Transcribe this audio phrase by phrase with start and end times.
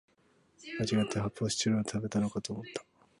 [0.79, 2.83] まちがって発泡スチロール食べたのかと思った